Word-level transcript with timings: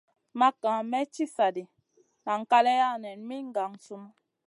Makŋa 0.39 0.73
may 0.91 1.05
ci 1.13 1.25
sa 1.35 1.45
ɗi 1.55 1.63
nan 2.25 2.41
kaleya 2.49 2.89
nen 3.03 3.19
min 3.27 3.45
gangsunu. 3.55 4.09